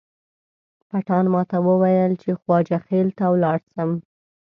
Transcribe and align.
پټان 0.89 1.25
ماته 1.33 1.57
وویل 1.67 2.11
چې 2.21 2.29
خواجه 2.41 2.77
خیل 2.87 3.07
ته 3.17 3.25
ولاړ 3.33 3.59
شم. 3.73 3.91